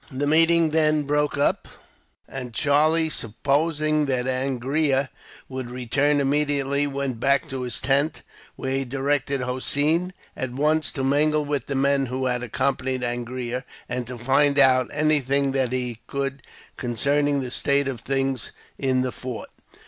The 0.11 0.25
meeting 0.25 0.71
then 0.71 1.03
broke 1.03 1.37
up; 1.37 1.67
and 2.27 2.55
Charlie, 2.55 3.07
supposing 3.11 4.07
that 4.07 4.25
Angria 4.25 5.09
would 5.47 5.69
return 5.69 6.19
immediately, 6.19 6.87
went 6.87 7.19
back 7.19 7.47
to 7.49 7.61
his 7.61 7.79
tent; 7.79 8.23
where 8.55 8.77
he 8.77 8.83
directed 8.83 9.41
Hossein 9.41 10.11
at 10.35 10.53
once 10.53 10.91
to 10.93 11.03
mingle 11.03 11.45
with 11.45 11.67
the 11.67 11.75
men 11.75 12.07
who 12.07 12.25
had 12.25 12.41
accompanied 12.41 13.03
Angria, 13.03 13.63
and 13.87 14.07
to 14.07 14.17
find 14.17 14.57
out 14.57 14.89
anything 14.91 15.51
that 15.51 15.71
he 15.71 15.99
could 16.07 16.41
concerning 16.77 17.39
the 17.43 17.51
state 17.51 17.87
of 17.87 18.01
things 18.01 18.53
in 18.79 19.03
the 19.03 19.11
fort. 19.11 19.51